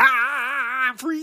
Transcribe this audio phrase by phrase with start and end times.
[0.00, 1.18] I'm free.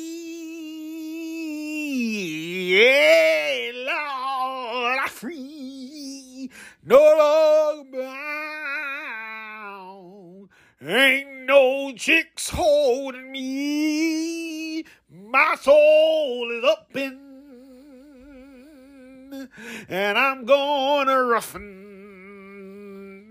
[2.77, 6.51] Yeah, Lord, I'm free.
[6.85, 8.01] No longer
[9.71, 10.49] bound.
[10.81, 14.85] Ain't no chicks holding me.
[15.11, 17.29] My soul is up in
[19.89, 21.69] and I'm gonna roughen.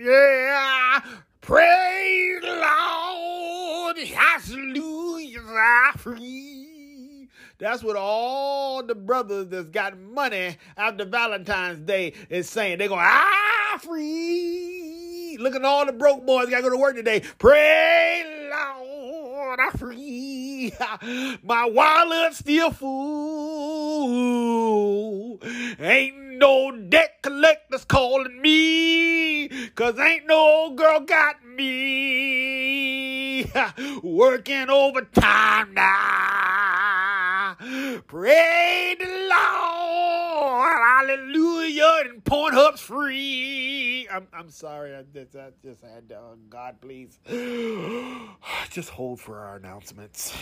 [0.00, 1.00] Yeah,
[1.40, 2.62] praise the Lord,
[4.50, 7.28] hallelujah, free.
[7.58, 12.78] That's what all the brothers that's got money after Valentine's Day is saying.
[12.78, 15.36] They're going, ah, free.
[15.40, 17.22] Look at all the broke boys got to go to work today.
[17.38, 20.72] Pray, Lord, I'm free.
[21.42, 22.98] My wallet's still full.
[25.80, 33.44] Ain't no debt collectors calling me, cause ain't no old girl got me
[34.02, 37.56] working overtime now.
[38.06, 44.06] Pray the Lord, hallelujah, and Pornhub's free.
[44.10, 47.18] I'm, I'm sorry, I just, I just had to, uh, God, please.
[48.70, 50.34] Just hold for our announcements.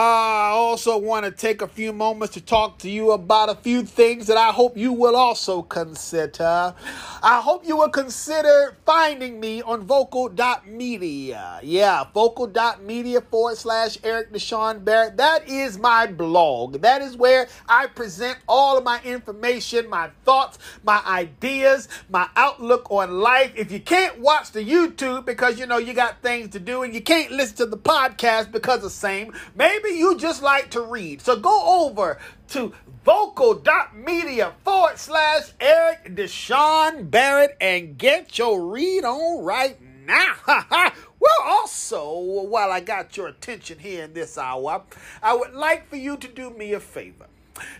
[0.00, 3.82] I also want to take a few moments to talk to you about a few
[3.82, 6.72] things that I hope you will also consider.
[7.20, 11.58] I hope you will consider finding me on vocal.media.
[11.64, 15.16] Yeah, vocal.media forward slash Eric Deshaun Barrett.
[15.16, 16.80] That is my blog.
[16.82, 22.88] That is where I present all of my information, my thoughts, my ideas, my outlook
[22.92, 23.50] on life.
[23.56, 26.94] If you can't watch the YouTube because you know you got things to do and
[26.94, 31.20] you can't listen to the podcast because of same, maybe you just like to read.
[31.20, 32.72] So go over to
[33.04, 40.34] vocal.media forward slash Eric Deshaun Barrett and get your read on right now.
[40.46, 44.82] well, also, while I got your attention here in this hour,
[45.22, 47.26] I would like for you to do me a favor.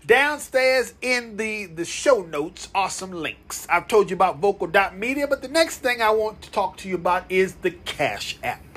[0.07, 3.67] Downstairs in the, the show notes are some links.
[3.71, 6.97] I've told you about vocal.media, but the next thing I want to talk to you
[6.97, 8.68] about is the Cash App.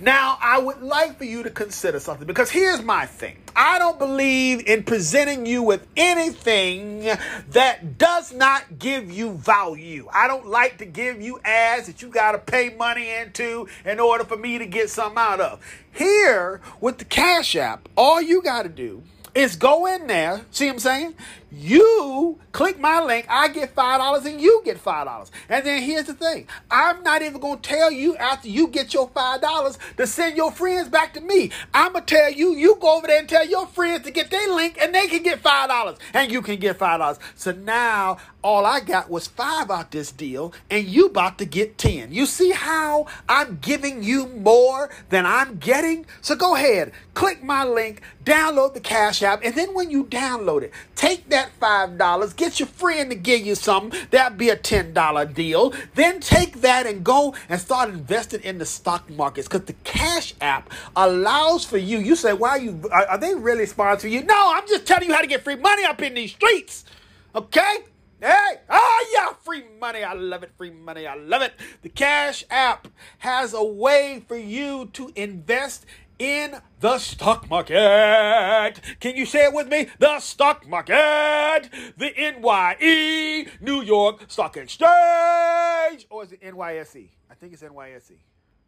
[0.00, 3.36] Now, I would like for you to consider something because here's my thing.
[3.56, 7.08] I don't believe in presenting you with anything
[7.50, 10.08] that does not give you value.
[10.12, 14.00] I don't like to give you ads that you got to pay money into in
[14.00, 15.60] order for me to get something out of.
[15.92, 19.02] Here, with the Cash App, all you got to do
[19.34, 20.42] is go in there.
[20.50, 21.14] See what I'm saying?
[21.50, 25.30] You click my link, I get $5 and you get $5.
[25.48, 28.92] And then here's the thing I'm not even going to tell you after you get
[28.92, 31.50] your $5 to send your friends back to me.
[31.72, 34.30] I'm going to tell you, you go over there and tell your friends to get
[34.30, 37.18] their link and they can get $5 and you can get $5.
[37.36, 41.78] So now all I got was five out this deal and you about to get
[41.78, 42.12] 10.
[42.12, 46.04] You see how I'm giving you more than I'm getting?
[46.20, 50.62] So go ahead, click my link, download the Cash App, and then when you download
[50.62, 55.34] it, take that $5, get your friend to give you something, that'd be a $10
[55.34, 55.72] deal.
[55.94, 60.34] Then take that and go and start investing in the stock markets because the Cash
[60.42, 61.96] App allows for you.
[61.98, 64.22] You say, why are you, are, are they really sponsoring you?
[64.22, 66.84] No, I'm just telling you how to get free money up in these streets.
[67.34, 67.78] Okay?
[68.20, 70.02] Hey, oh yeah, free money.
[70.02, 70.52] I love it.
[70.56, 71.06] Free money.
[71.06, 71.52] I love it.
[71.82, 72.88] The Cash App
[73.18, 75.84] has a way for you to invest
[76.18, 78.80] in the stock market.
[79.00, 79.88] Can you say it with me?
[79.98, 81.68] The stock market.
[81.98, 86.06] The NYE, New York Stock Exchange.
[86.08, 87.08] Or is it NYSE?
[87.30, 88.18] I think it's NYSE.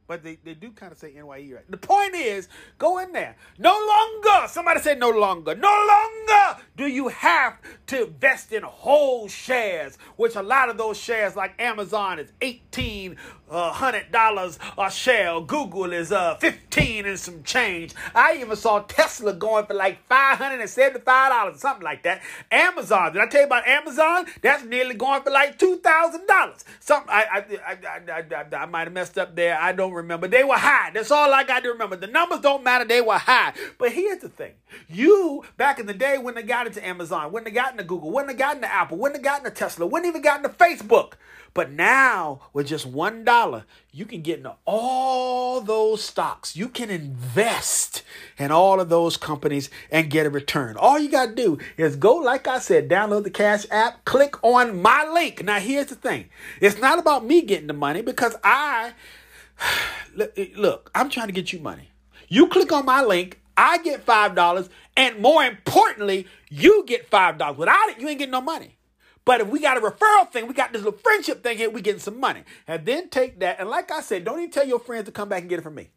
[0.07, 1.71] But they, they do kind of say NYE, right?
[1.71, 3.37] The point is, go in there.
[3.59, 7.59] No longer, somebody said no longer, no longer do you have
[7.89, 13.17] to invest in whole shares, which a lot of those shares, like Amazon, is 18
[13.51, 15.41] uh, hundred dollars a share.
[15.41, 17.95] Google is uh fifteen and some change.
[18.15, 22.23] I even saw Tesla going for like five hundred and seventy-five dollars, something like that.
[22.51, 23.13] Amazon.
[23.13, 24.27] Did I tell you about Amazon?
[24.43, 26.65] That's nearly going for like two thousand dollars.
[26.81, 29.59] Something I I I, I, I, I might have messed up there.
[29.61, 30.29] I don't remember.
[30.29, 30.91] They were high.
[30.93, 31.97] That's all I got to remember.
[31.97, 32.85] The numbers don't matter.
[32.85, 33.53] They were high.
[33.79, 34.53] But here's the thing:
[34.89, 38.11] you back in the day when they got into Amazon, when they got into Google,
[38.11, 40.51] when they got into Apple, when they got into Tesla, when they even got into
[40.51, 41.15] Facebook.
[41.57, 46.55] But now with just one dollar, you can get into all those stocks.
[46.55, 48.03] You can invest
[48.37, 50.77] in all of those companies and get a return.
[50.77, 54.37] All you got to do is go, like I said, download the Cash app, click
[54.45, 55.43] on my link.
[55.43, 56.29] Now, here's the thing
[56.61, 58.93] it's not about me getting the money because I,
[60.57, 61.91] look, I'm trying to get you money.
[62.29, 67.57] You click on my link, I get $5, and more importantly, you get $5.
[67.57, 68.77] Without it, you ain't getting no money.
[69.25, 71.81] But if we got a referral thing, we got this little friendship thing here, we
[71.81, 72.45] getting some money.
[72.67, 75.29] And then take that, and like I said, don't even tell your friends to come
[75.29, 75.91] back and get it from me.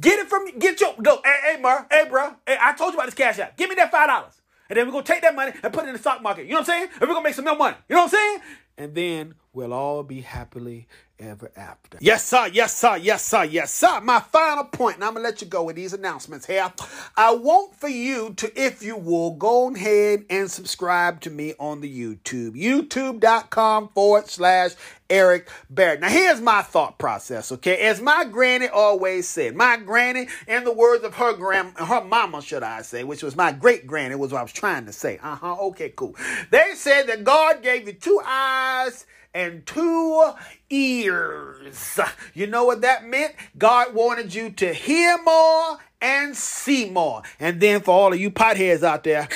[0.00, 0.52] Get it from me.
[0.58, 1.20] get your go.
[1.24, 2.34] Hey, hey, Mer, hey, bro.
[2.46, 3.56] Hey, I told you about this cash app.
[3.56, 4.40] Give me that five dollars.
[4.70, 6.46] And then we're gonna take that money and put it in the stock market.
[6.46, 6.88] You know what I'm saying?
[6.92, 7.76] And we're gonna make some more money.
[7.88, 8.38] You know what I'm saying?
[8.78, 10.86] And then we'll all be happily
[11.20, 11.98] ever after.
[12.00, 12.48] Yes, sir.
[12.52, 12.96] Yes, sir.
[12.96, 13.44] Yes, sir.
[13.44, 14.00] Yes, sir.
[14.00, 16.72] My final point, and I'm going to let you go with these announcements here.
[17.16, 21.80] I want for you to, if you will, go ahead and subscribe to me on
[21.80, 22.52] the YouTube.
[22.52, 24.72] YouTube.com forward slash
[25.10, 26.00] Eric Barrett.
[26.00, 27.78] Now, here's my thought process, okay?
[27.82, 32.40] As my granny always said, my granny, in the words of her grand, her mama,
[32.40, 35.18] should I say, which was my great granny, was what I was trying to say.
[35.22, 35.56] Uh huh.
[35.60, 36.14] Okay, cool.
[36.50, 39.04] They said that God gave you two eyes
[39.34, 40.32] and two
[40.70, 41.98] ears.
[42.34, 43.34] You know what that meant?
[43.58, 47.22] God wanted you to hear more and see more.
[47.38, 49.28] And then for all of you potheads out there,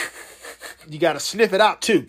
[0.88, 2.06] you got to sniff it out too.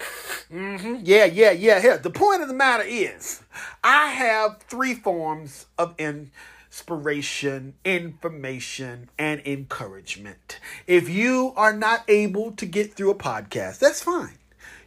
[0.52, 0.98] Mm-hmm.
[1.04, 1.80] Yeah, yeah, yeah.
[1.80, 3.42] Here, the point of the matter is,
[3.84, 10.60] I have three forms of inspiration, information, and encouragement.
[10.88, 14.38] If you are not able to get through a podcast, that's fine.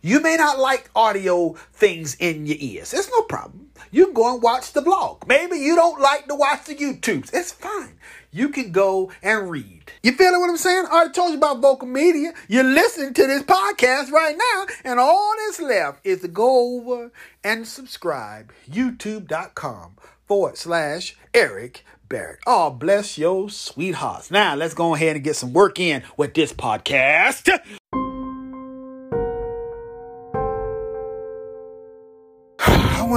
[0.03, 2.95] You may not like audio things in your ears.
[2.95, 3.71] It's no problem.
[3.91, 5.27] You can go and watch the blog.
[5.27, 7.31] Maybe you don't like to watch the YouTubes.
[7.33, 7.99] It's fine.
[8.31, 9.91] You can go and read.
[10.03, 10.85] You feeling what I'm saying?
[10.87, 12.33] I already told you about vocal media.
[12.47, 17.11] You're listening to this podcast right now, and all that's left is to go over
[17.43, 18.53] and subscribe.
[18.71, 19.97] YouTube.com
[20.27, 22.41] forward slash Eric Barrett.
[22.47, 24.31] Oh, bless your sweethearts.
[24.31, 27.78] Now let's go ahead and get some work in with this podcast.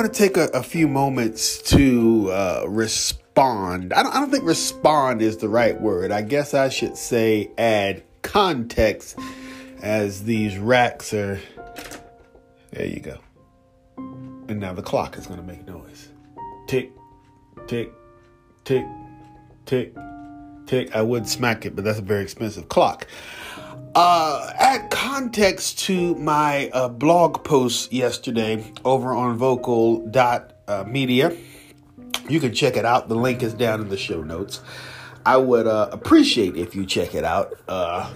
[0.02, 3.94] Want to take a, a, few moments to uh, respond.
[3.94, 6.12] I don't, I don't think respond is the right word.
[6.12, 9.20] I guess I should say add context
[9.84, 11.40] as these racks are.
[12.72, 13.20] There you go.
[13.98, 16.10] And now the clock is going to make noise.
[16.66, 16.94] Tick,
[17.68, 17.92] tick,
[18.64, 18.86] tick,
[19.68, 19.96] tick,
[20.66, 20.96] tick.
[20.96, 23.06] I would smack it, but that's a very expensive clock.
[23.94, 31.30] Uh, add context to my uh, blog post yesterday over on vocal.media.
[31.30, 31.36] Uh,
[32.30, 33.10] you can check it out.
[33.10, 34.62] The link is down in the show notes.
[35.26, 37.54] I would uh, appreciate if you check it out.
[37.68, 38.10] Uh,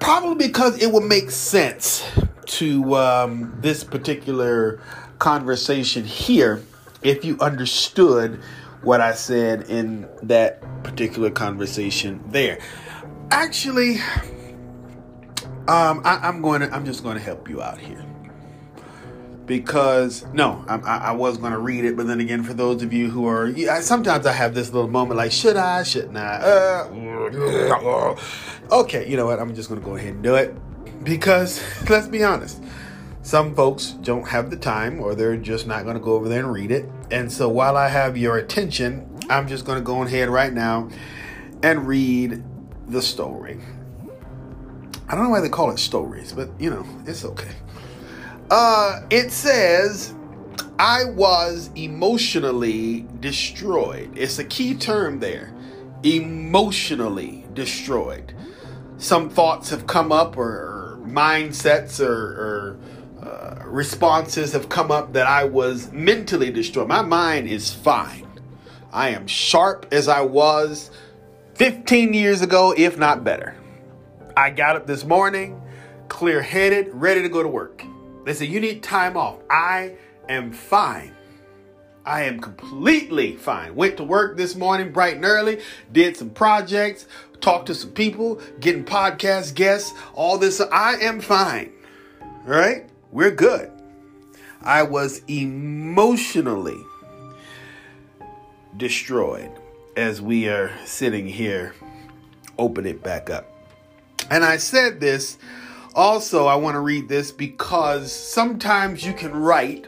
[0.00, 2.02] probably because it would make sense
[2.46, 4.80] to um, this particular
[5.18, 6.62] conversation here
[7.02, 8.40] if you understood
[8.80, 12.58] what I said in that particular conversation there.
[13.30, 13.98] Actually,
[15.68, 16.74] um, I, am going to.
[16.74, 18.04] I'm just going to help you out here
[19.46, 22.92] because no, I, I was going to read it, but then again, for those of
[22.92, 25.82] you who are, yeah, sometimes I have this little moment like, should I?
[25.84, 26.36] Shouldn't I?
[26.36, 28.16] Uh,
[28.72, 29.38] okay, you know what?
[29.38, 30.54] I'm just going to go ahead and do it
[31.04, 32.62] because let's be honest.
[33.22, 36.44] Some folks don't have the time, or they're just not going to go over there
[36.44, 36.88] and read it.
[37.10, 40.88] And so, while I have your attention, I'm just going to go ahead right now
[41.64, 42.44] and read
[42.86, 43.58] the story.
[45.08, 47.52] I don't know why they call it stories, but you know, it's okay.
[48.50, 50.14] Uh, it says,
[50.78, 54.16] I was emotionally destroyed.
[54.16, 55.52] It's a key term there.
[56.02, 58.34] Emotionally destroyed.
[58.98, 62.76] Some thoughts have come up, or, mindsets, or,
[63.22, 66.88] or uh, responses have come up that I was mentally destroyed.
[66.88, 68.26] My mind is fine.
[68.92, 70.90] I am sharp as I was
[71.54, 73.55] 15 years ago, if not better.
[74.36, 75.62] I got up this morning,
[76.08, 77.82] clear headed, ready to go to work.
[78.26, 79.38] They said, You need time off.
[79.48, 79.96] I
[80.28, 81.16] am fine.
[82.04, 83.74] I am completely fine.
[83.74, 87.06] Went to work this morning bright and early, did some projects,
[87.40, 90.60] talked to some people, getting podcast guests, all this.
[90.60, 91.72] I am fine.
[92.20, 92.88] All right?
[93.10, 93.72] We're good.
[94.60, 96.84] I was emotionally
[98.76, 99.50] destroyed
[99.96, 101.74] as we are sitting here,
[102.58, 103.55] open it back up.
[104.30, 105.38] And I said this
[105.96, 109.86] also, I want to read this because sometimes you can write,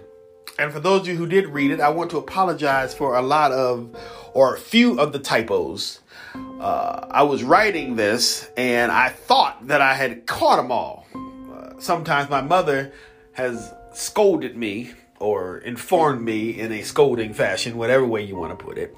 [0.59, 3.23] and for those of you who did read it, I want to apologize for a
[3.23, 3.95] lot of
[4.33, 6.01] or a few of the typos.
[6.35, 11.07] Uh, I was writing this and I thought that I had caught them all.
[11.15, 12.93] Uh, sometimes my mother
[13.33, 18.65] has scolded me or informed me in a scolding fashion, whatever way you want to
[18.65, 18.97] put it,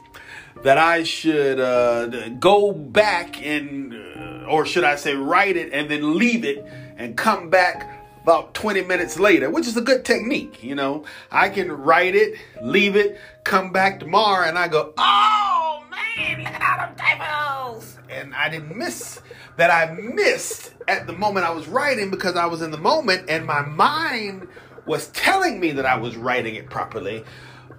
[0.62, 5.90] that I should uh, go back and, uh, or should I say, write it and
[5.90, 6.64] then leave it
[6.97, 7.88] and come back
[8.23, 10.62] about 20 minutes later, which is a good technique.
[10.62, 15.85] You know, I can write it, leave it, come back tomorrow, and I go, oh
[15.90, 17.97] man, look at all them typos.
[18.11, 19.21] And I didn't miss
[19.57, 23.29] that I missed at the moment I was writing because I was in the moment
[23.29, 24.49] and my mind
[24.87, 27.25] was telling me that I was writing it properly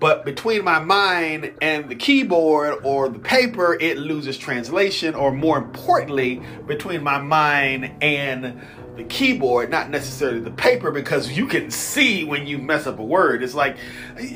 [0.01, 5.13] But between my mind and the keyboard or the paper, it loses translation.
[5.13, 8.59] Or more importantly, between my mind and
[8.95, 13.03] the keyboard, not necessarily the paper, because you can see when you mess up a
[13.03, 13.43] word.
[13.43, 13.77] It's like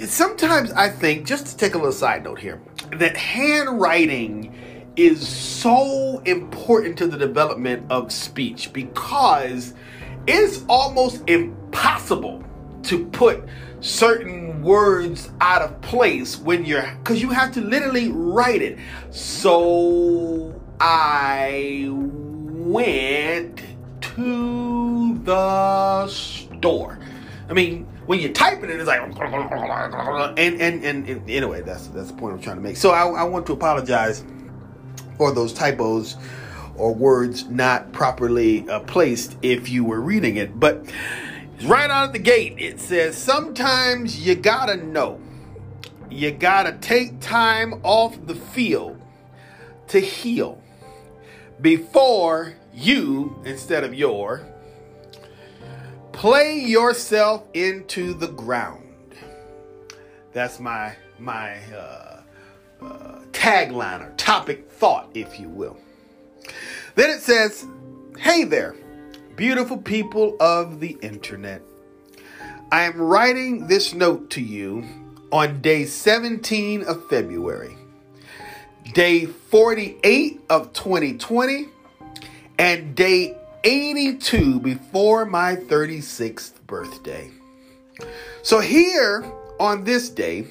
[0.05, 4.53] sometimes I think, just to take a little side note here, that handwriting
[4.95, 9.73] is so important to the development of speech because
[10.27, 12.43] it's almost impossible
[12.85, 13.43] to put
[13.81, 18.79] certain words out of place when you're because you have to literally write it.
[19.11, 23.61] So I went
[24.01, 26.99] to the store.
[27.47, 32.11] I mean, when you're typing it, it's like and and and, and anyway, that's that's
[32.11, 32.77] the point I'm trying to make.
[32.77, 34.23] So I, I want to apologize
[35.17, 36.17] for those typos
[36.75, 40.85] or words not properly uh, placed if you were reading it, but
[41.63, 45.19] right out of the gate, it says sometimes you gotta know.
[46.09, 49.01] You gotta take time off the field
[49.87, 50.61] to heal
[51.61, 54.45] before you, instead of your,
[56.11, 59.15] play yourself into the ground.
[60.33, 62.21] That's my my uh,
[62.81, 65.77] uh, tagline or topic thought, if you will.
[66.95, 67.65] Then it says,
[68.17, 68.75] "Hey there."
[69.35, 71.61] Beautiful people of the internet,
[72.71, 74.85] I am writing this note to you
[75.29, 77.75] on day 17 of February,
[78.93, 81.65] day 48 of 2020,
[82.59, 87.29] and day 82 before my 36th birthday.
[88.41, 90.47] So, here on this day,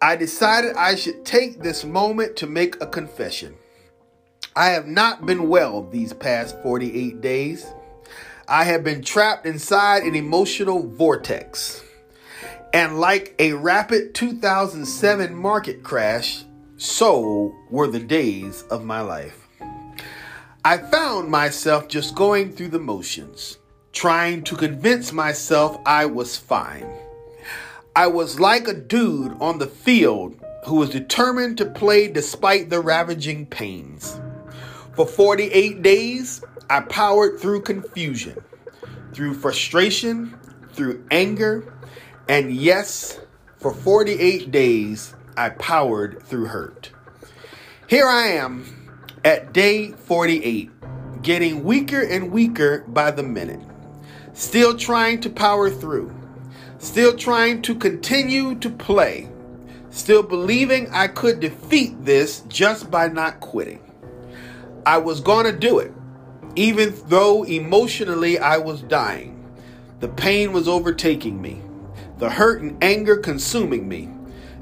[0.00, 3.56] I decided I should take this moment to make a confession.
[4.54, 7.66] I have not been well these past 48 days.
[8.48, 11.82] I have been trapped inside an emotional vortex.
[12.72, 16.44] And like a rapid 2007 market crash,
[16.76, 19.48] so were the days of my life.
[20.64, 23.58] I found myself just going through the motions,
[23.92, 26.88] trying to convince myself I was fine.
[27.96, 32.80] I was like a dude on the field who was determined to play despite the
[32.80, 34.20] ravaging pains.
[34.94, 38.42] For 48 days, I powered through confusion,
[39.12, 40.36] through frustration,
[40.72, 41.72] through anger,
[42.28, 43.20] and yes,
[43.58, 46.90] for 48 days, I powered through hurt.
[47.86, 48.64] Here I am
[49.24, 53.60] at day 48, getting weaker and weaker by the minute,
[54.32, 56.12] still trying to power through,
[56.78, 59.28] still trying to continue to play,
[59.90, 63.80] still believing I could defeat this just by not quitting.
[64.84, 65.92] I was going to do it
[66.56, 69.32] even though emotionally I was dying.
[70.00, 71.60] The pain was overtaking me,
[72.18, 74.08] the hurt and anger consuming me.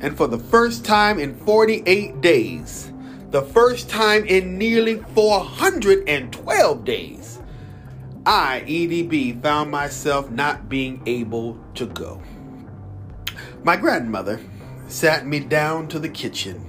[0.00, 2.92] And for the first time in 48 days,
[3.30, 7.40] the first time in nearly 412 days,
[8.26, 12.22] I, EDB, found myself not being able to go.
[13.62, 14.40] My grandmother
[14.88, 16.64] sat me down to the kitchen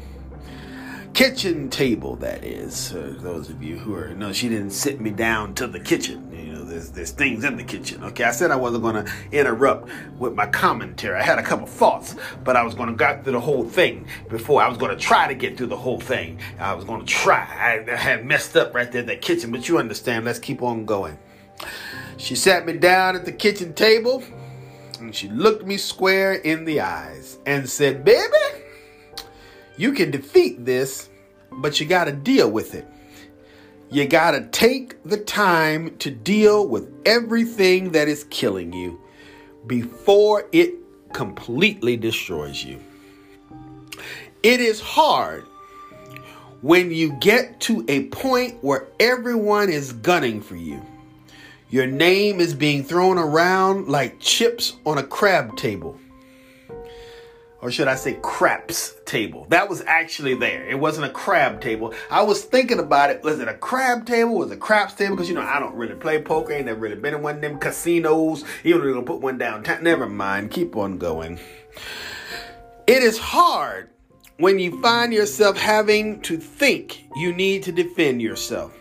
[1.16, 2.94] kitchen table, that is.
[2.94, 6.30] Uh, those of you who are, no, she didn't sit me down to the kitchen.
[6.32, 8.04] You know, there's, there's things in the kitchen.
[8.04, 11.18] Okay, I said I wasn't going to interrupt with my commentary.
[11.18, 14.08] I had a couple thoughts, but I was going to get through the whole thing
[14.28, 14.62] before.
[14.62, 16.38] I was going to try to get through the whole thing.
[16.60, 17.40] I was going to try.
[17.40, 20.26] I, I had messed up right there in that kitchen, but you understand.
[20.26, 21.18] Let's keep on going.
[22.18, 24.22] She sat me down at the kitchen table
[25.00, 28.65] and she looked me square in the eyes and said, Baby,
[29.78, 31.10] you can defeat this,
[31.52, 32.88] but you got to deal with it.
[33.92, 39.00] You got to take the time to deal with everything that is killing you
[39.68, 40.74] before it
[41.14, 42.80] completely destroys you.
[44.44, 45.44] It is hard
[46.62, 50.84] when you get to a point where everyone is gunning for you.
[51.70, 56.00] Your name is being thrown around like chips on a crab table
[57.66, 59.48] or should I say craps table.
[59.50, 60.70] That was actually there.
[60.70, 61.96] It wasn't a crab table.
[62.12, 63.24] I was thinking about it.
[63.24, 64.36] Was it a crab table?
[64.36, 65.16] Was it a craps table?
[65.16, 66.54] Because you know I don't really play poker.
[66.54, 68.44] Ain't never really been in one of them casinos.
[68.64, 69.84] Even though they're gonna put one downtown.
[69.84, 70.52] Never mind.
[70.52, 71.40] Keep on going.
[72.86, 73.90] It is hard
[74.38, 78.78] when you find yourself having to think you need to defend yourself.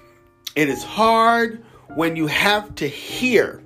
[0.56, 1.64] It is hard
[1.94, 3.62] when you have to hear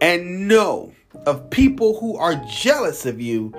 [0.00, 0.94] and know
[1.26, 3.52] of people who are jealous of you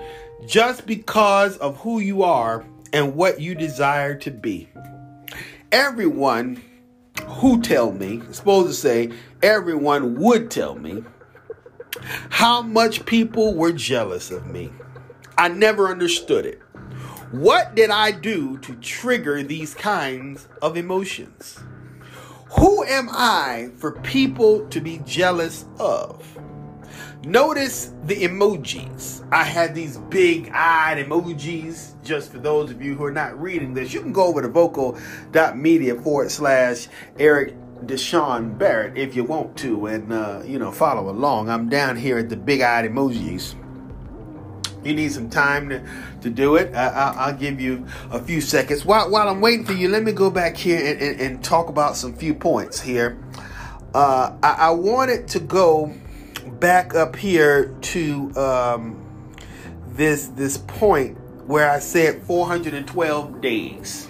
[0.48, 4.70] just because of who you are and what you desire to be.
[5.72, 6.62] Everyone
[7.26, 9.12] who tell me, supposed to say,
[9.44, 11.04] everyone would tell me
[12.30, 14.72] how much people were jealous of me.
[15.38, 16.62] I never understood it.
[17.32, 21.60] What did I do to trigger these kinds of emotions?
[22.58, 26.39] Who am I for people to be jealous of?
[27.24, 29.28] Notice the emojis.
[29.32, 32.02] I had these big eyed emojis.
[32.02, 34.48] Just for those of you who are not reading this, you can go over to
[34.48, 41.10] vocal.media forward slash Eric Deshaun Barrett if you want to and, uh, you know, follow
[41.10, 41.50] along.
[41.50, 43.56] I'm down here at the big eyed emojis
[44.84, 45.84] you need some time to,
[46.22, 48.86] to do it, I, will give you a few seconds.
[48.86, 51.70] While, while I'm waiting for you, let me go back here and, and, and talk
[51.70, 53.22] about some few points here.
[53.94, 55.94] Uh, I, I, wanted to go
[56.50, 59.06] back up here to um,
[59.94, 64.08] this this point where I said 412 days.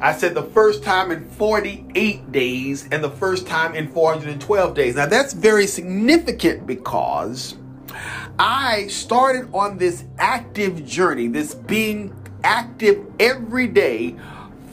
[0.00, 4.94] I said the first time in 48 days and the first time in 412 days.
[4.94, 7.56] Now that's very significant because
[8.38, 12.14] I started on this active journey, this being
[12.44, 14.14] active every day,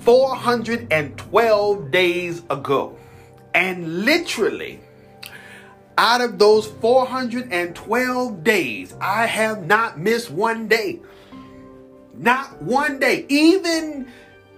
[0.02, 2.96] 412 days ago.
[3.56, 4.82] And literally,
[5.98, 11.00] out of those 412 days, I have not missed one day.
[12.14, 13.26] Not one day.
[13.30, 14.08] Even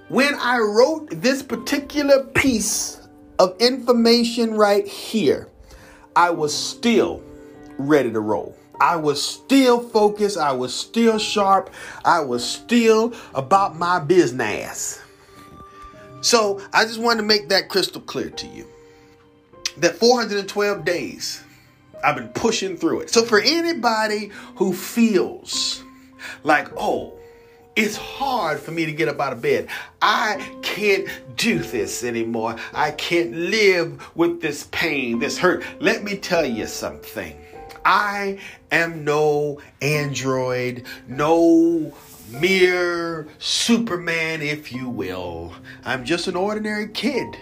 [0.10, 3.08] when I wrote this particular piece
[3.40, 5.50] of information right here,
[6.16, 7.24] I was still
[7.78, 8.56] ready to roll.
[8.80, 10.38] I was still focused.
[10.38, 11.72] I was still sharp.
[12.06, 15.02] I was still about my business.
[16.22, 18.68] So I just wanted to make that crystal clear to you
[19.80, 21.44] that 412 days
[22.04, 23.10] I've been pushing through it.
[23.10, 25.84] So for anybody who feels
[26.44, 27.14] like, oh,
[27.76, 29.68] it's hard for me to get up out of bed.
[30.02, 32.56] I can't do this anymore.
[32.74, 35.64] I can't live with this pain, this hurt.
[35.80, 37.40] Let me tell you something.
[37.86, 38.40] I
[38.72, 41.94] am no android, no
[42.32, 45.54] mere Superman, if you will.
[45.86, 47.38] I'm just an ordinary kid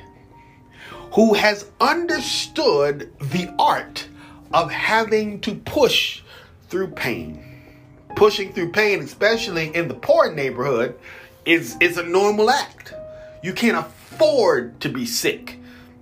[1.13, 4.07] who has understood the art
[4.53, 6.21] of having to push
[6.69, 7.41] through pain.
[8.15, 10.97] Pushing through pain, especially in the poor neighborhood,
[11.45, 12.93] is, is a normal act.
[13.43, 15.59] You can't afford to be sick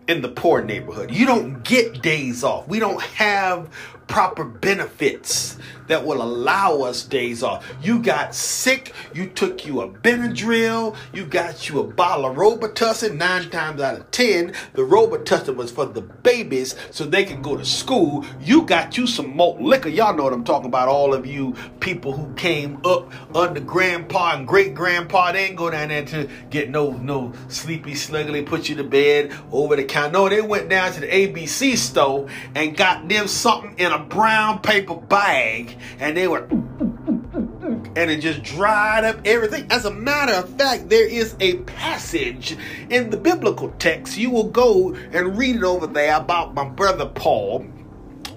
[0.07, 1.11] in the poor neighborhood.
[1.11, 2.67] You don't get days off.
[2.67, 3.69] We don't have
[4.13, 7.67] proper benefits that will allow us days off.
[7.81, 13.17] You got sick, you took you a Benadryl, you got you a bottle of Robitussin.
[13.17, 17.57] Nine times out of ten, the Robitussin was for the babies so they can go
[17.57, 18.23] to school.
[18.39, 19.89] You got you some malt liquor.
[19.89, 20.89] Y'all know what I'm talking about.
[20.89, 25.69] All of you people who came up under grandpa and great grandpa, they ain't go
[25.71, 30.13] down there to get no no sleepy sluggly, put you to bed over the counter.
[30.13, 34.59] No, they went down to the ABC store and got them something in a brown
[34.59, 36.47] paper bag and they were
[37.95, 39.67] and it just dried up everything.
[39.69, 42.57] As a matter of fact, there is a passage
[42.89, 44.17] in the biblical text.
[44.17, 47.65] You will go and read it over there about my brother Paul.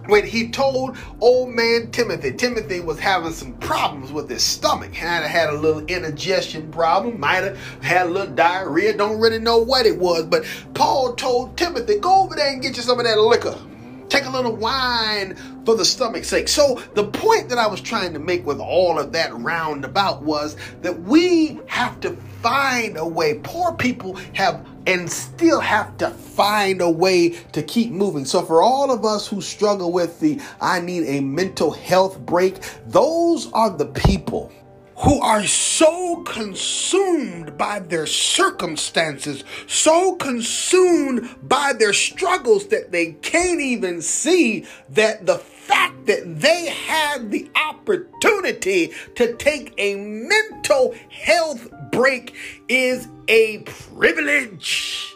[0.07, 4.95] When he told old man Timothy, Timothy was having some problems with his stomach.
[4.95, 9.59] Had had a little indigestion problem, might have had a little diarrhea, don't really know
[9.59, 10.25] what it was.
[10.27, 13.59] But Paul told Timothy, go over there and get you some of that liquor.
[14.09, 16.49] Take a little wine for the stomach's sake.
[16.49, 20.57] So, the point that I was trying to make with all of that roundabout was
[20.83, 23.41] that we have to find a way.
[23.43, 28.25] Poor people have and still have to find a way to keep moving.
[28.25, 32.57] So, for all of us who struggle with the I need a mental health break,
[32.87, 34.53] those are the people
[34.99, 43.61] who are so consumed by their circumstances, so consumed by their struggles that they can't
[43.61, 51.69] even see that the fact that they have the opportunity to take a mental health
[51.93, 52.35] break
[52.69, 55.13] is a privilege.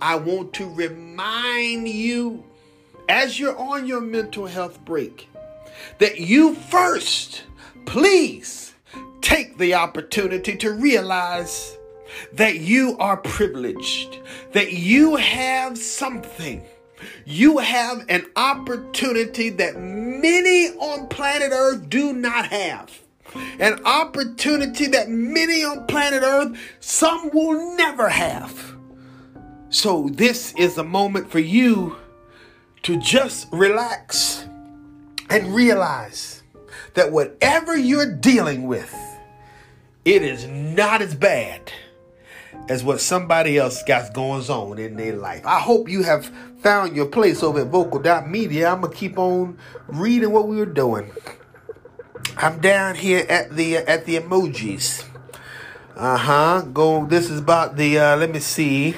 [0.00, 2.44] I want to remind you
[3.08, 5.28] as you're on your mental health break
[5.98, 7.44] that you first,
[7.86, 8.67] please,
[9.20, 11.76] take the opportunity to realize
[12.32, 14.18] that you are privileged,
[14.52, 16.64] that you have something.
[17.24, 22.90] You have an opportunity that many on planet Earth do not have.
[23.60, 28.74] An opportunity that many on planet Earth, some will never have.
[29.70, 31.96] So, this is a moment for you
[32.84, 34.46] to just relax
[35.28, 36.42] and realize
[36.94, 38.94] that whatever you're dealing with,
[40.04, 41.72] it is not as bad
[42.68, 45.44] as what somebody else got going on in their life.
[45.46, 46.26] I hope you have
[46.62, 48.68] found your place over at vocal.media.
[48.68, 51.10] I'm going to keep on reading what we were doing.
[52.36, 55.04] I'm down here at the at the emojis.
[55.96, 56.62] Uh huh.
[56.72, 57.04] Go.
[57.06, 57.98] This is about the.
[57.98, 58.94] Uh, let me see.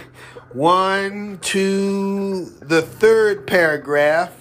[0.53, 4.33] One, two, the third paragraph,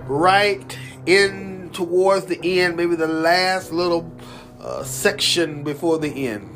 [0.00, 4.12] right in towards the end, maybe the last little
[4.62, 6.48] uh, section before the end.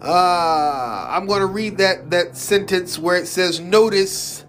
[0.00, 4.44] Uh, I'm going to read that that sentence where it says, "Notice,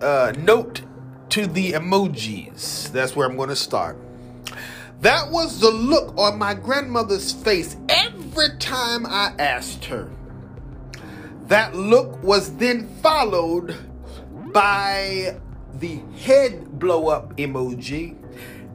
[0.00, 0.82] uh, note
[1.30, 3.98] to the emojis." That's where I'm going to start.
[5.00, 10.10] That was the look on my grandmother's face every time I asked her.
[11.48, 13.76] That look was then followed
[14.52, 15.36] by
[15.74, 18.16] the head blow up emoji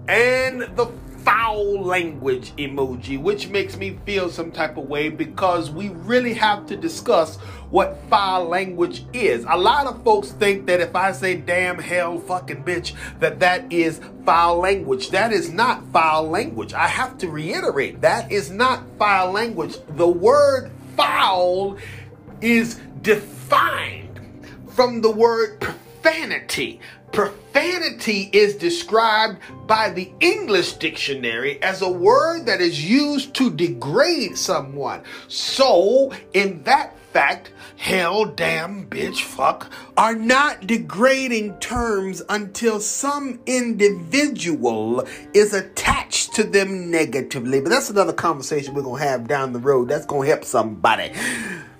[0.08, 0.92] and the
[1.24, 6.66] foul language emoji, which makes me feel some type of way because we really have
[6.68, 7.38] to discuss
[7.70, 9.46] what foul language is.
[9.50, 13.72] A lot of folks think that if I say damn hell fucking bitch, that that
[13.72, 15.10] is foul language.
[15.10, 16.74] That is not foul language.
[16.74, 19.76] I have to reiterate that is not foul language.
[19.90, 21.78] The word foul
[22.42, 24.20] is defined
[24.70, 26.80] from the word profanity.
[27.12, 34.38] Profanity is described by the English dictionary as a word that is used to degrade
[34.38, 35.04] someone.
[35.28, 45.06] So, in that fact, hell, damn, bitch, fuck are not degrading terms until some individual
[45.34, 47.60] is attached to them negatively.
[47.60, 49.90] But that's another conversation we're gonna have down the road.
[49.90, 51.12] That's gonna help somebody.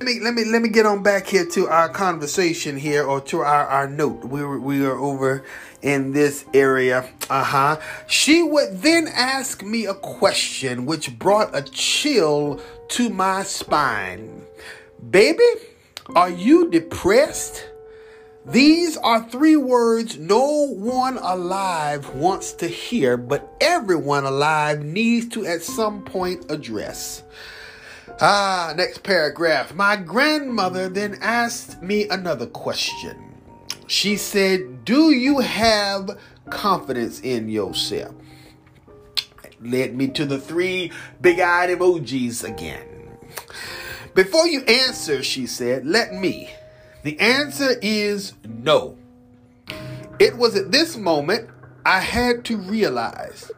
[0.02, 3.22] Let me let me let me get on back here to our conversation here or
[3.22, 4.26] to our, our note.
[4.26, 5.44] We were, we are over
[5.84, 7.08] in this area.
[7.30, 7.80] Uh-huh.
[8.08, 14.42] She would then ask me a question which brought a chill to my spine.
[15.08, 15.46] Baby,
[16.16, 17.70] are you depressed?
[18.44, 25.46] These are three words no one alive wants to hear, but everyone alive needs to
[25.46, 27.22] at some point address.
[28.20, 29.74] Ah, next paragraph.
[29.74, 33.36] My grandmother then asked me another question.
[33.88, 36.20] She said, Do you have
[36.50, 38.16] confidence in yourself?
[39.60, 43.18] Led me to the three big eyed emojis again.
[44.14, 46.50] Before you answer, she said, let me.
[47.04, 48.98] The answer is no.
[50.20, 51.50] It was at this moment
[51.86, 53.52] I had to realize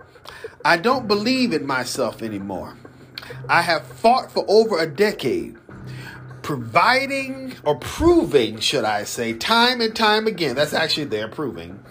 [0.63, 2.77] I don't believe in myself anymore.
[3.47, 5.57] I have fought for over a decade,
[6.41, 10.55] providing or proving, should I say, time and time again.
[10.55, 11.83] That's actually there proving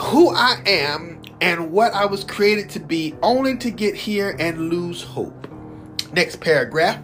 [0.00, 4.68] who I am and what I was created to be, only to get here and
[4.68, 5.48] lose hope.
[6.12, 7.02] Next paragraph.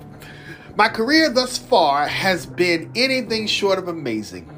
[0.76, 4.56] My career thus far has been anything short of amazing.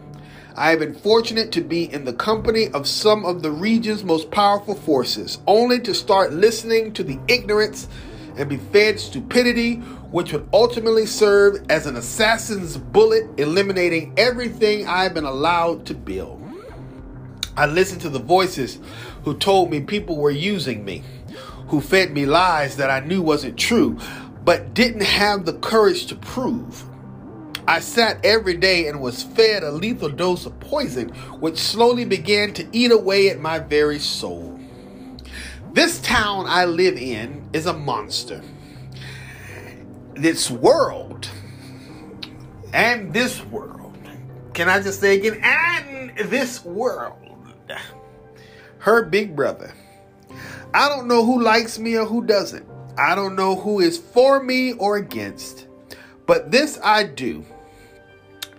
[0.54, 4.30] I have been fortunate to be in the company of some of the region's most
[4.30, 7.88] powerful forces, only to start listening to the ignorance
[8.36, 9.76] and be fed stupidity,
[10.10, 16.40] which would ultimately serve as an assassin's bullet, eliminating everything I've been allowed to build.
[17.56, 18.78] I listened to the voices
[19.24, 21.02] who told me people were using me,
[21.68, 23.98] who fed me lies that I knew wasn't true,
[24.44, 26.84] but didn't have the courage to prove.
[27.68, 32.52] I sat every day and was fed a lethal dose of poison, which slowly began
[32.54, 34.58] to eat away at my very soul.
[35.72, 38.42] This town I live in is a monster.
[40.14, 41.30] This world
[42.74, 43.96] and this world,
[44.52, 47.16] can I just say again, and this world,
[48.80, 49.72] her big brother.
[50.74, 52.66] I don't know who likes me or who doesn't.
[52.98, 55.68] I don't know who is for me or against,
[56.26, 57.46] but this I do.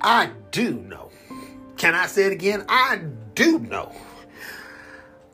[0.02, 1.12] I do know.
[1.78, 2.65] Can I say it again?
[2.67, 3.02] I
[3.36, 3.91] do know.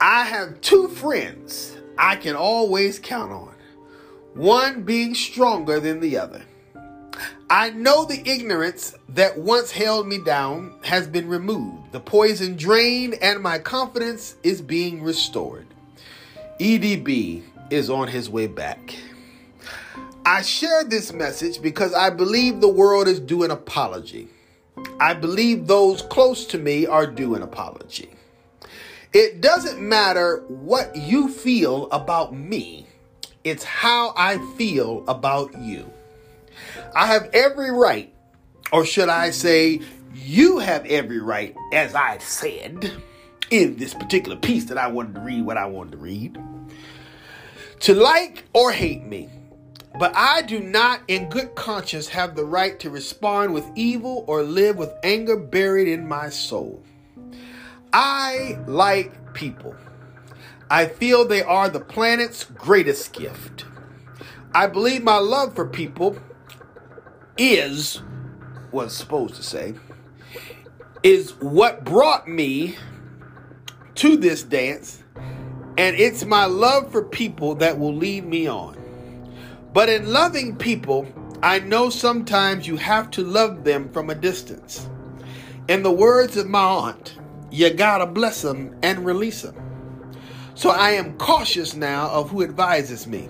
[0.01, 3.53] I have two friends I can always count on,
[4.33, 6.41] one being stronger than the other.
[7.49, 13.15] I know the ignorance that once held me down has been removed, the poison drained,
[13.15, 15.67] and my confidence is being restored.
[16.61, 18.95] EDB is on his way back.
[20.25, 24.29] I share this message because I believe the world is due an apology.
[25.01, 28.11] I believe those close to me are due an apology.
[29.13, 32.87] It doesn't matter what you feel about me,
[33.43, 35.91] it's how I feel about you.
[36.95, 38.13] I have every right,
[38.71, 39.81] or should I say,
[40.13, 42.91] you have every right, as I said
[43.49, 46.37] in this particular piece that I wanted to read, what I wanted to read
[47.81, 49.29] to like or hate me.
[49.97, 54.43] But I do not, in good conscience, have the right to respond with evil or
[54.43, 56.83] live with anger buried in my soul.
[57.91, 59.75] I like people.
[60.69, 63.65] I feel they are the planet's greatest gift.
[64.53, 66.17] I believe my love for people
[67.37, 68.01] is,
[68.71, 69.73] was supposed to say,
[71.01, 72.75] is what brought me
[73.95, 75.03] to this dance,
[75.77, 78.77] and it's my love for people that will lead me on.
[79.73, 81.07] But in loving people,
[81.41, 84.87] I know sometimes you have to love them from a distance.
[85.67, 87.18] In the words of my aunt,
[87.51, 89.55] you gotta bless them and release them.
[90.55, 93.29] So I am cautious now of who advises me,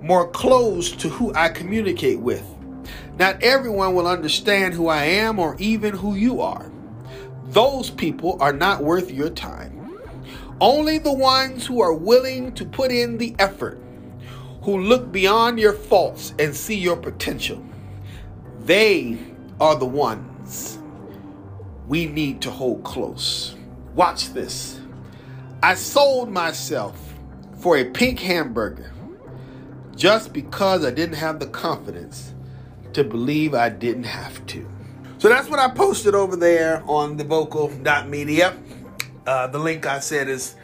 [0.00, 2.44] more close to who I communicate with.
[3.18, 6.70] Not everyone will understand who I am or even who you are.
[7.46, 9.98] Those people are not worth your time.
[10.60, 13.80] Only the ones who are willing to put in the effort,
[14.62, 17.64] who look beyond your faults and see your potential,
[18.60, 19.18] they
[19.60, 20.77] are the ones
[21.88, 23.56] we need to hold close.
[23.94, 24.80] Watch this.
[25.62, 27.14] I sold myself
[27.58, 28.92] for a pink hamburger
[29.96, 32.34] just because I didn't have the confidence
[32.92, 34.68] to believe I didn't have to.
[35.18, 38.56] So that's what I posted over there on the vocal.media.
[39.26, 40.54] Uh, the link I said is,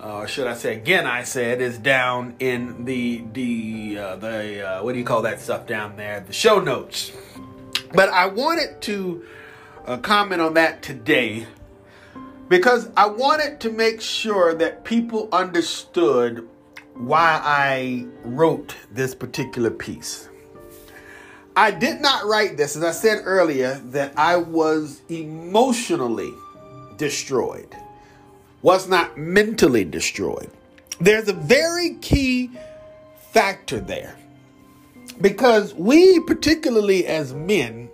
[0.00, 4.82] uh, should I say again, I said is down in the, the, uh, the uh,
[4.82, 6.20] what do you call that stuff down there?
[6.20, 7.12] The show notes.
[7.92, 9.24] But I wanted to
[9.88, 11.46] uh, comment on that today
[12.48, 16.46] because I wanted to make sure that people understood
[16.94, 20.28] why I wrote this particular piece.
[21.56, 26.32] I did not write this, as I said earlier, that I was emotionally
[26.96, 27.74] destroyed,
[28.62, 30.50] was not mentally destroyed.
[31.00, 32.50] There's a very key
[33.32, 34.16] factor there
[35.20, 37.87] because we, particularly as men,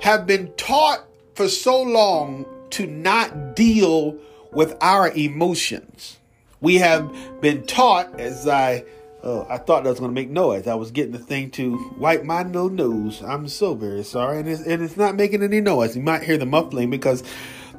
[0.00, 1.04] have been taught
[1.34, 4.16] for so long to not deal
[4.52, 6.18] with our emotions.
[6.60, 8.84] We have been taught, as I
[9.22, 10.68] uh, I thought that was going to make noise.
[10.68, 13.22] I was getting the thing to wipe my no nose.
[13.22, 14.38] I'm so very sorry.
[14.38, 15.96] And it's, and it's not making any noise.
[15.96, 17.24] You might hear the muffling because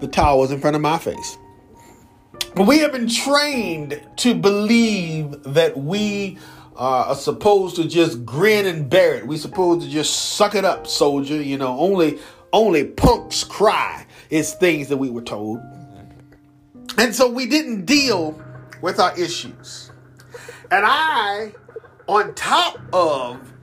[0.02, 1.38] the towel was in front of my face.
[2.54, 6.38] But we have been trained to believe that we
[6.78, 9.28] uh, are supposed to just grin and bear it.
[9.28, 11.42] We're supposed to just suck it up, soldier.
[11.42, 12.20] You know, only
[12.54, 14.06] only punks cry.
[14.30, 15.60] It's things that we were told.
[16.98, 18.42] And so we didn't deal
[18.82, 19.92] with our issues.
[20.72, 21.54] And I,
[22.08, 23.54] on top of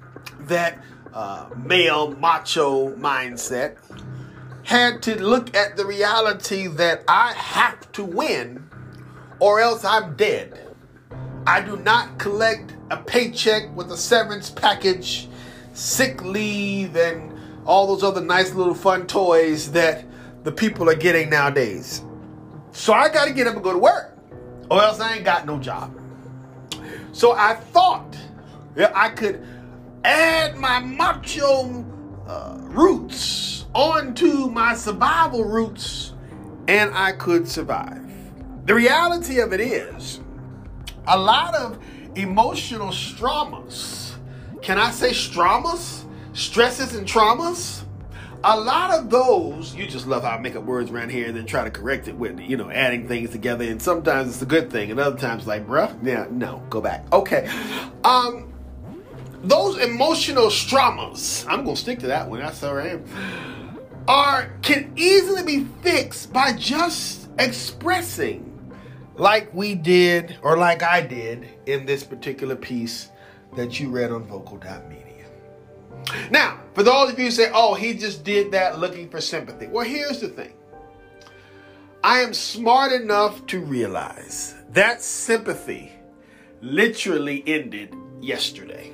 [0.41, 3.77] that uh, male macho mindset,
[4.65, 8.69] had to look at the reality that I have to win
[9.39, 10.64] or else I'm dead.
[11.47, 15.29] I do not collect a paycheck with a severance package,
[15.73, 17.33] sick leave, and
[17.67, 20.05] all those other nice little fun toys that
[20.45, 22.03] the people are getting nowadays.
[22.73, 24.17] So I got to get up and go to work,
[24.71, 25.99] or else I ain't got no job.
[27.13, 28.17] So I thought
[28.75, 29.47] that I could
[30.05, 31.85] add my macho
[32.27, 36.13] uh, roots onto my survival roots
[36.69, 38.03] and I could survive.
[38.67, 40.21] The reality of it is,
[41.07, 41.79] a lot of
[42.15, 44.15] emotional traumas,
[44.63, 46.05] can I say traumas?
[46.33, 47.85] Stresses and traumas
[48.47, 51.37] a lot of those, you just love how I make up words around here and
[51.37, 53.65] then try to correct it with, you know, adding things together.
[53.65, 57.11] And sometimes it's a good thing, and other times, like, bruh, yeah, no, go back.
[57.13, 57.49] Okay.
[58.05, 58.53] Um,
[59.43, 63.01] those emotional traumas, I'm gonna stick to that one, that's all right,
[64.07, 68.44] are can easily be fixed by just expressing
[69.17, 73.11] like we did or like I did in this particular piece
[73.57, 75.05] that you read on vocal.me.
[76.31, 79.67] Now, for those of you who say, oh, he just did that looking for sympathy.
[79.67, 80.53] Well, here's the thing
[82.03, 85.93] I am smart enough to realize that sympathy
[86.61, 88.91] literally ended yesterday.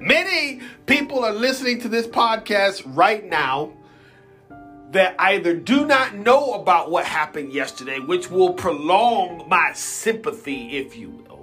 [0.00, 3.72] Many people are listening to this podcast right now
[4.90, 10.96] that either do not know about what happened yesterday, which will prolong my sympathy, if
[10.96, 11.34] you will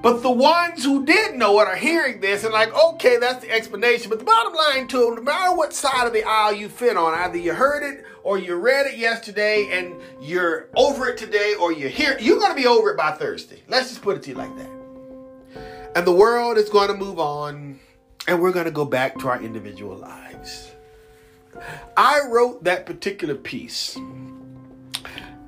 [0.00, 3.50] but the ones who did know it are hearing this and like, okay, that's the
[3.50, 4.10] explanation.
[4.10, 6.96] But the bottom line to them, no matter what side of the aisle you fit
[6.96, 11.54] on, either you heard it or you read it yesterday and you're over it today
[11.60, 13.60] or you're here, you're going to be over it by Thursday.
[13.66, 14.70] Let's just put it to you like that.
[15.96, 17.80] And the world is going to move on
[18.28, 20.70] and we're going to go back to our individual lives.
[21.96, 23.98] I wrote that particular piece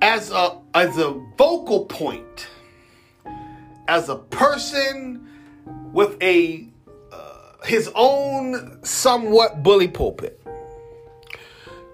[0.02, 2.48] as a, as a vocal point
[3.88, 5.26] as a person
[5.92, 6.66] with a
[7.12, 10.40] uh, his own somewhat bully pulpit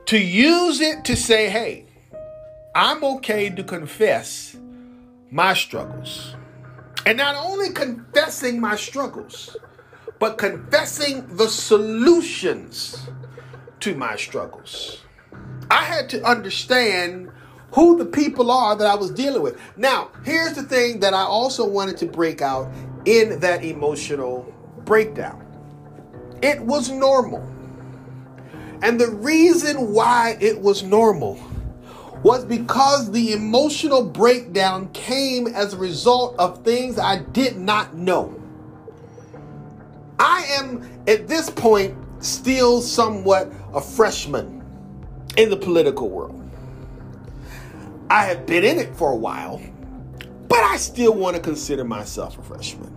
[0.05, 1.87] to use it to say hey
[2.75, 4.57] i'm okay to confess
[5.31, 6.35] my struggles.
[7.05, 9.57] And not only confessing my struggles,
[10.19, 13.09] but confessing the solutions
[13.81, 15.03] to my struggles.
[15.71, 17.31] I had to understand
[17.73, 19.61] who the people are that I was dealing with.
[19.77, 22.73] Now, here's the thing that I also wanted to break out
[23.05, 24.53] in that emotional
[24.85, 25.43] breakdown
[26.43, 27.41] it was normal.
[28.83, 31.41] And the reason why it was normal
[32.23, 38.41] was because the emotional breakdown came as a result of things I did not know.
[40.19, 44.65] I am at this point still somewhat a freshman
[45.37, 46.43] in the political world.
[48.09, 49.61] I have been in it for a while,
[50.49, 52.93] but I still want to consider myself a freshman.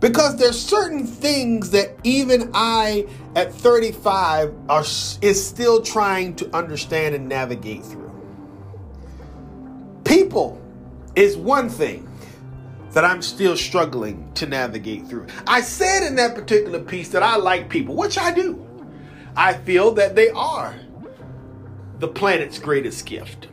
[0.00, 7.14] Because there's certain things that even I at 35 are is still trying to understand
[7.14, 8.10] and navigate through.
[10.02, 10.60] People
[11.14, 12.08] is one thing
[12.90, 15.28] that I'm still struggling to navigate through.
[15.46, 18.66] I said in that particular piece that I like people, which I do.
[19.36, 20.74] I feel that they are
[21.98, 23.48] the planet's greatest gift.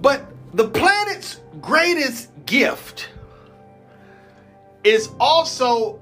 [0.00, 3.08] But the planet's greatest gift
[4.84, 6.00] is also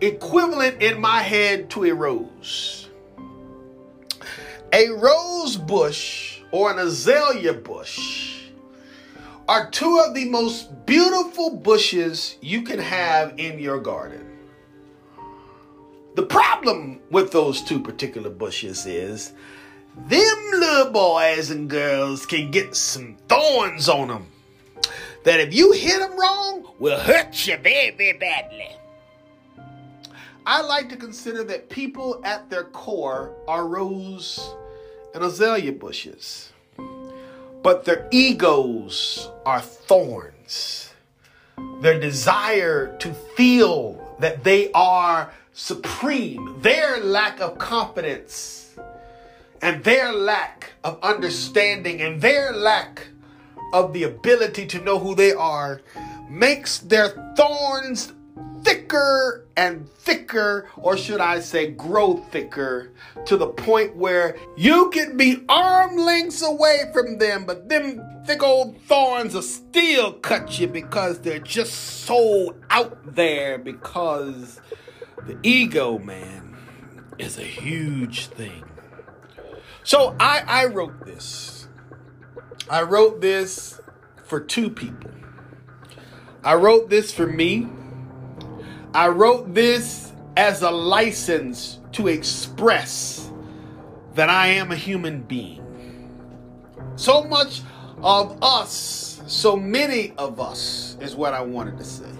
[0.00, 2.88] equivalent in my head to a rose.
[4.72, 8.50] A rose bush or an azalea bush
[9.48, 14.29] are two of the most beautiful bushes you can have in your garden.
[16.14, 19.32] The problem with those two particular bushes is
[19.96, 24.26] them little boys and girls can get some thorns on them
[25.24, 28.70] that if you hit them wrong will hurt you very, very badly.
[30.46, 34.54] I like to consider that people at their core are rose
[35.14, 36.52] and azalea bushes,
[37.62, 40.92] but their egos are thorns.
[41.82, 48.74] Their desire to feel that they are supreme, their lack of confidence,
[49.62, 53.08] and their lack of understanding, and their lack
[53.72, 55.80] of the ability to know who they are
[56.28, 58.12] makes their thorns
[58.62, 62.92] thicker and thicker, or should I say, grow thicker,
[63.26, 68.42] to the point where you can be arm lengths away from them, but them thick
[68.42, 74.60] old thorns will still cut you because they're just so out there because
[75.26, 76.56] the ego, man,
[77.18, 78.64] is a huge thing.
[79.84, 81.68] So I, I wrote this.
[82.68, 83.80] I wrote this
[84.24, 85.10] for two people.
[86.42, 87.68] I wrote this for me.
[88.94, 93.30] I wrote this as a license to express
[94.14, 95.58] that I am a human being.
[96.96, 97.62] So much
[98.02, 102.19] of us, so many of us, is what I wanted to say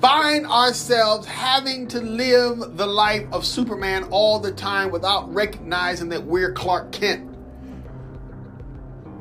[0.00, 6.24] find ourselves having to live the life of Superman all the time without recognizing that
[6.24, 7.26] we're Clark Kent.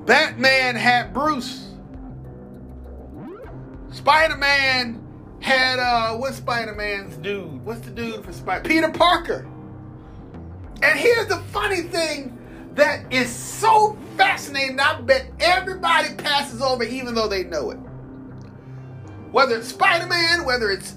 [0.06, 1.68] Batman had Bruce.
[3.92, 5.04] Spider Man
[5.40, 7.66] had uh what's Spider Man's dude?
[7.66, 8.68] What's the dude for Spider?
[8.68, 9.48] Peter Parker.
[10.84, 12.38] And here's the funny thing
[12.76, 14.80] that is so fascinating.
[14.80, 17.80] I bet everybody passes over, even though they know it
[19.32, 20.96] whether it's Spider Man, whether it's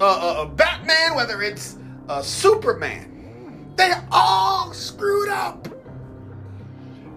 [0.00, 1.76] uh, uh, uh, Batman, whether it's
[2.08, 5.68] uh, Superman, they're all screwed up.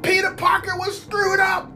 [0.01, 1.71] Peter Parker was screwed up.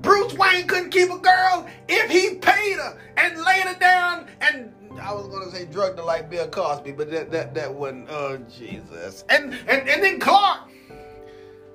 [0.00, 4.72] Bruce Wayne couldn't keep a girl if he paid her and laid her down and
[5.00, 8.38] I was gonna say drugged her like Bill Cosby, but that that that wasn't oh
[8.56, 9.24] Jesus.
[9.28, 10.68] And and and then Clark,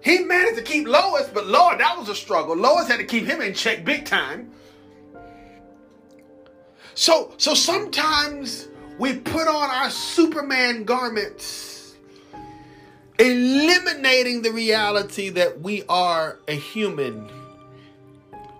[0.02, 2.56] he managed to keep Lois, but Lord, that was a struggle.
[2.56, 4.52] Lois had to keep him in check big time.
[6.98, 11.96] So so sometimes we put on our Superman garments,
[13.20, 17.30] eliminating the reality that we are a human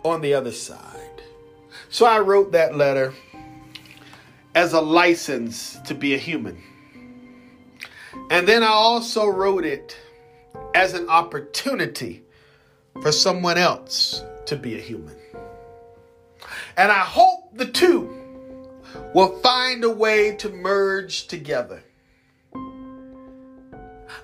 [0.04, 1.24] on the other side.
[1.90, 3.12] So I wrote that letter
[4.54, 6.62] as a license to be a human.
[8.30, 9.98] And then I also wrote it
[10.76, 12.24] as an opportunity
[13.02, 15.16] for someone else to be a human.
[16.78, 18.26] And I hope the two
[19.14, 21.84] will find a way to merge together.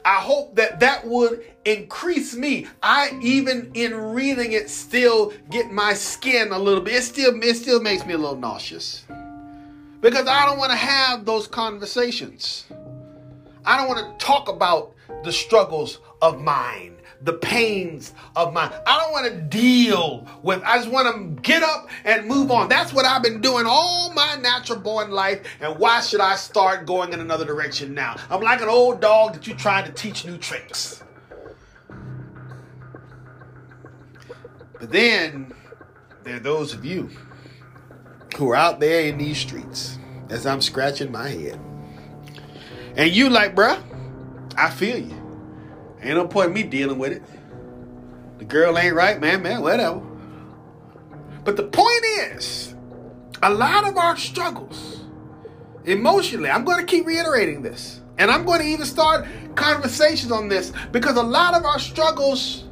[0.05, 2.67] I hope that that would increase me.
[2.81, 6.95] I even in reading it still get my skin a little bit.
[6.95, 9.05] It still it still makes me a little nauseous.
[10.01, 12.65] Because I don't want to have those conversations.
[13.65, 14.92] I don't want to talk about
[15.23, 18.71] the struggles of mine, the pains of mine.
[18.85, 22.69] I don't want to deal with, I just want to get up and move on.
[22.69, 25.41] That's what I've been doing all my natural born life.
[25.61, 28.17] And why should I start going in another direction now?
[28.29, 31.03] I'm like an old dog that you're trying to teach new tricks.
[34.79, 35.53] But then
[36.23, 37.09] there are those of you
[38.35, 39.97] who are out there in these streets
[40.29, 41.59] as I'm scratching my head.
[42.95, 43.81] And you like, bruh,
[44.57, 45.23] I feel you.
[46.01, 47.23] Ain't no point in me dealing with it.
[48.39, 50.01] The girl ain't right, man, man, whatever.
[51.43, 52.75] But the point is,
[53.41, 55.01] a lot of our struggles
[55.85, 58.01] emotionally, I'm going to keep reiterating this.
[58.17, 62.65] And I'm going to even start conversations on this because a lot of our struggles,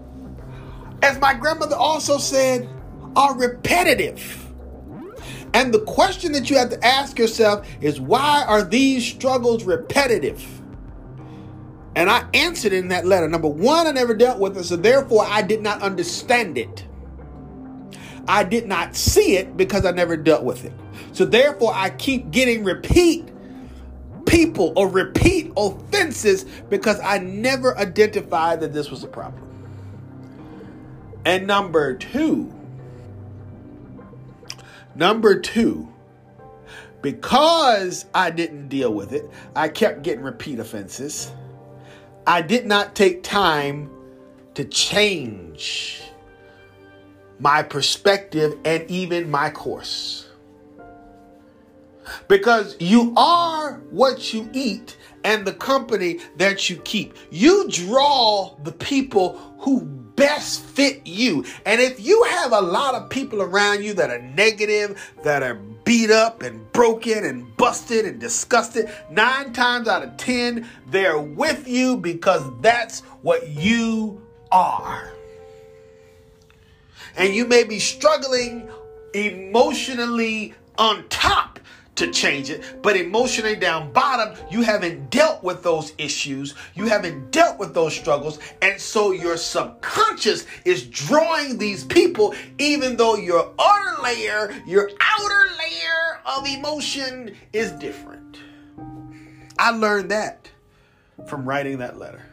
[1.02, 2.70] as my grandmother also said,
[3.16, 4.48] are repetitive.
[5.54, 10.61] And the question that you have to ask yourself is why are these struggles repetitive?
[11.96, 13.28] And I answered in that letter.
[13.28, 16.86] Number one, I never dealt with it, so therefore I did not understand it.
[18.28, 20.74] I did not see it because I never dealt with it.
[21.12, 23.28] So therefore I keep getting repeat
[24.26, 29.44] people or repeat offenses because I never identified that this was a problem.
[31.26, 32.54] And number two,
[34.96, 35.88] Number two,
[37.02, 41.32] because I didn't deal with it, I kept getting repeat offenses.
[42.28, 43.90] I did not take time
[44.54, 46.02] to change
[47.40, 50.28] my perspective and even my course.
[52.28, 57.16] Because you are what you eat and the company that you keep.
[57.32, 59.82] You draw the people who
[60.22, 61.44] best fit you.
[61.66, 65.56] And if you have a lot of people around you that are negative, that are
[65.56, 71.68] beat up and broken and busted and disgusted, nine times out of ten, they're with
[71.68, 75.12] you because that's what you are.
[77.18, 78.70] And you may be struggling
[79.16, 81.51] emotionally on top
[81.96, 87.32] to change it, but emotionally down bottom, you haven't dealt with those issues, you haven't
[87.32, 93.54] dealt with those struggles, and so your subconscious is drawing these people, even though your
[93.60, 98.40] outer layer, your outer layer of emotion is different.
[99.60, 100.50] I learned that
[101.28, 102.26] from writing that letter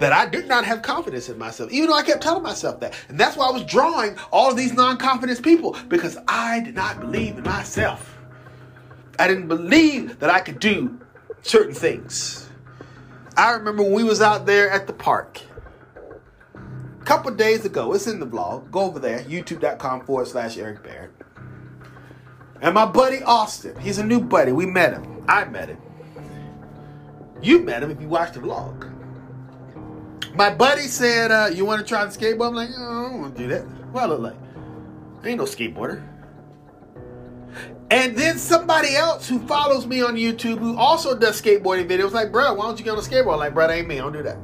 [0.00, 2.94] that I did not have confidence in myself, even though I kept telling myself that.
[3.08, 7.00] And that's why I was drawing all these non confidence people because I did not
[7.00, 8.18] believe in myself.
[9.18, 10.98] I didn't believe that I could do
[11.42, 12.48] certain things.
[13.36, 15.42] I remember when we was out there at the park
[16.54, 17.92] a couple days ago.
[17.94, 18.70] It's in the vlog.
[18.70, 21.12] Go over there, youtube.com forward slash Eric Barrett.
[22.60, 24.50] And my buddy Austin, he's a new buddy.
[24.52, 25.24] We met him.
[25.28, 25.78] I met him.
[27.40, 28.97] You met him if you watched the vlog.
[30.38, 32.50] My buddy said, uh, You want to try the skateboard?
[32.50, 33.62] I'm like, oh, I don't want to do that.
[33.90, 34.36] What I look like?
[35.24, 36.00] I ain't no skateboarder.
[37.90, 42.30] And then somebody else who follows me on YouTube who also does skateboarding videos, like,
[42.30, 43.38] bro, why don't you get on a skateboard?
[43.38, 43.96] Like, bro, that ain't me.
[43.96, 44.36] I don't do that.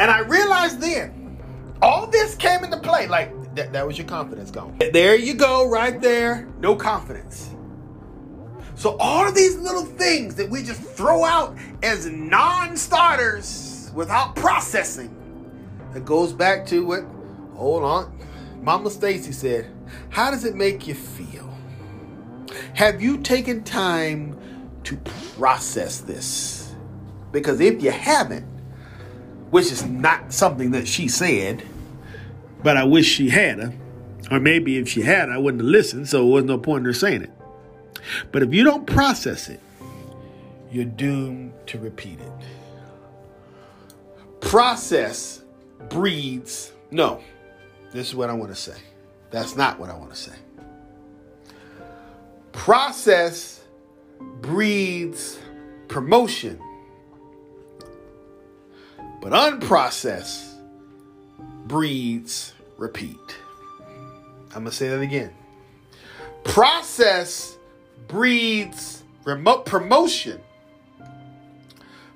[0.00, 1.38] And I realized then,
[1.80, 3.06] all this came into play.
[3.06, 4.78] Like, that, that was your confidence gone.
[4.92, 6.48] There you go, right there.
[6.58, 7.50] No confidence.
[8.74, 15.16] So all of these little things that we just throw out as non-starters without processing.
[15.94, 17.04] It goes back to what,
[17.54, 18.18] hold on,
[18.62, 19.70] Mama Stacy said,
[20.10, 21.52] How does it make you feel?
[22.74, 24.38] Have you taken time
[24.84, 24.96] to
[25.36, 26.74] process this?
[27.30, 28.46] Because if you haven't,
[29.50, 31.62] which is not something that she said,
[32.62, 33.74] but I wish she had,
[34.30, 36.84] or maybe if she had, I wouldn't have listened, so it was no point in
[36.86, 37.30] her saying it.
[38.30, 39.60] But if you don't process it,
[40.70, 42.32] you're doomed to repeat it.
[44.42, 45.40] Process
[45.88, 46.72] breeds.
[46.90, 47.22] No,
[47.90, 48.76] this is what I want to say.
[49.30, 50.34] That's not what I want to say.
[52.52, 53.62] Process
[54.42, 55.38] breeds
[55.88, 56.60] promotion,
[59.22, 60.52] but unprocessed
[61.66, 63.16] breeds repeat.
[64.54, 65.32] I'm going to say that again.
[66.44, 67.56] Process
[68.06, 70.42] breeds remote promotion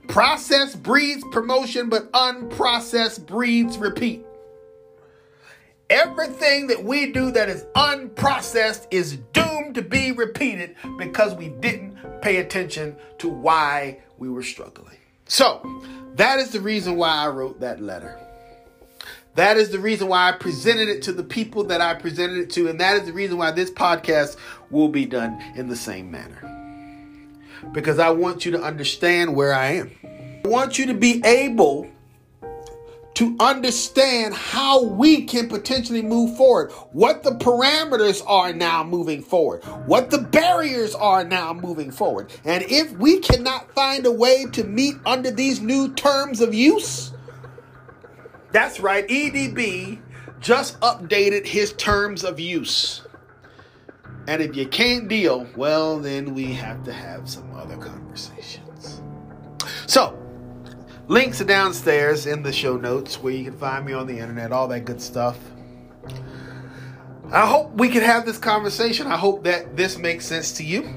[0.08, 4.24] Process breeds promotion, but unprocessed breeds repeat.
[5.88, 11.96] Everything that we do that is unprocessed is doomed to be repeated because we didn't
[12.22, 14.96] pay attention to why we were struggling.
[15.26, 15.82] So,
[16.14, 18.18] that is the reason why I wrote that letter.
[19.36, 22.50] That is the reason why I presented it to the people that I presented it
[22.52, 24.36] to, and that is the reason why this podcast
[24.70, 26.55] will be done in the same manner.
[27.72, 29.90] Because I want you to understand where I am.
[30.44, 31.90] I want you to be able
[33.16, 39.64] to understand how we can potentially move forward, what the parameters are now moving forward,
[39.86, 42.30] what the barriers are now moving forward.
[42.44, 47.14] And if we cannot find a way to meet under these new terms of use,
[48.52, 49.98] that's right, EDB
[50.40, 53.05] just updated his terms of use.
[54.28, 59.00] And if you can't deal, well, then we have to have some other conversations.
[59.86, 60.18] So,
[61.06, 64.50] links are downstairs in the show notes where you can find me on the internet,
[64.50, 65.38] all that good stuff.
[67.32, 69.06] I hope we can have this conversation.
[69.06, 70.88] I hope that this makes sense to you,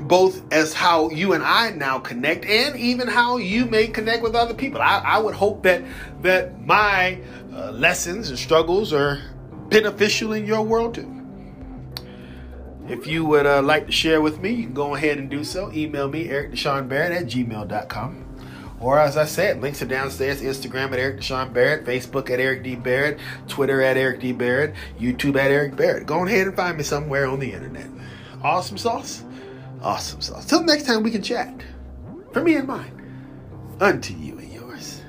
[0.00, 4.34] both as how you and I now connect, and even how you may connect with
[4.34, 4.80] other people.
[4.80, 5.82] I, I would hope that
[6.22, 7.20] that my
[7.52, 9.20] uh, lessons and struggles are
[9.68, 11.23] beneficial in your world too.
[12.88, 15.42] If you would uh, like to share with me, you can go ahead and do
[15.42, 15.72] so.
[15.72, 18.24] Email me, Eric Deshaun Barrett at gmail.com.
[18.80, 20.42] Or as I said, links are downstairs.
[20.42, 22.74] Instagram at Eric Deshaun Barrett, Facebook at Eric D.
[22.74, 23.18] Barrett,
[23.48, 24.32] Twitter at Eric D.
[24.32, 26.06] Barrett, YouTube at Eric Barrett.
[26.06, 27.86] Go ahead and find me somewhere on the internet.
[28.42, 29.24] Awesome sauce?
[29.80, 30.44] Awesome sauce.
[30.44, 31.62] Till next time we can chat.
[32.32, 32.90] For me and mine.
[33.80, 35.00] Unto you and yours.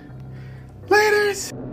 [0.88, 1.65] Laters.